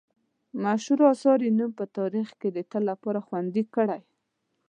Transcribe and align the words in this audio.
مشهورو 0.63 1.03
اثارو 1.13 1.43
یې 1.47 1.51
نوم 1.59 1.71
په 1.79 1.85
تاریخ 1.97 2.27
کې 2.39 2.49
د 2.51 2.57
تل 2.71 2.83
لپاره 2.91 3.19
خوندي 3.25 3.63
کړی. 3.75 4.01